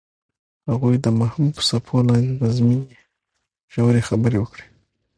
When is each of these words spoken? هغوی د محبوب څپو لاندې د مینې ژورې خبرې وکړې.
هغوی 0.69 0.95
د 1.05 1.07
محبوب 1.19 1.55
څپو 1.67 1.97
لاندې 2.07 2.33
د 2.41 2.57
مینې 2.67 2.97
ژورې 3.73 4.01
خبرې 4.09 4.37
وکړې. 4.39 4.65